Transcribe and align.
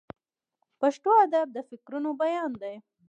پښتو 0.79 1.09
ادب 1.25 1.47
د 1.53 1.57
فکرونو 1.69 2.09
بیان 2.21 2.51
دی. 2.61 2.75